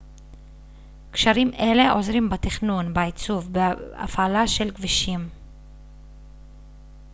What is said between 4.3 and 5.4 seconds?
של כבישים